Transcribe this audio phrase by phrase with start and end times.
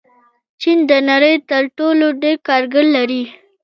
[0.61, 3.23] چین د نړۍ تر ټولو ډېر کارګر لري.